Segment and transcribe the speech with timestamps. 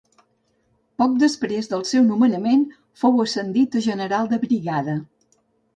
[1.01, 2.65] Poc després del seu nomenament
[3.03, 5.03] fou ascendit a general de brigada.